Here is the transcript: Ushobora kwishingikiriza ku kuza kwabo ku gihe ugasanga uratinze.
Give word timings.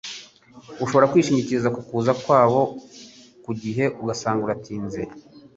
Ushobora 0.83 1.09
kwishingikiriza 1.11 1.73
ku 1.75 1.81
kuza 1.87 2.11
kwabo 2.21 2.61
ku 3.43 3.51
gihe 3.61 3.83
ugasanga 4.01 4.41
uratinze. 4.45 5.01